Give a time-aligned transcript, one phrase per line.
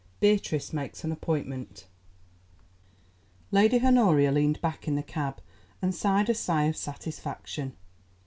[0.19, 1.85] BEATRICE MAKES AN APPOINTMENT
[3.51, 5.39] Lady Honoria leaned back in the cab,
[5.79, 7.73] and sighed a sigh of satisfaction.